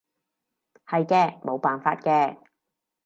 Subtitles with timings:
[0.87, 2.37] 係嘅，冇辦法嘅